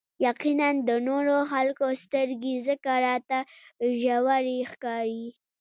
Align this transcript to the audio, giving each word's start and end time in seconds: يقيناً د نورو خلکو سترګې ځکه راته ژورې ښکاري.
يقيناً 0.27 0.69
د 0.87 0.89
نورو 1.07 1.35
خلکو 1.51 1.87
سترګې 2.03 2.55
ځکه 2.67 2.91
راته 3.07 3.39
ژورې 4.01 4.57
ښکاري. 4.71 5.25